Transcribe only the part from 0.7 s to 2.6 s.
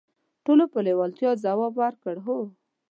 په لیوالتیا ځواب ورکړ: "هو".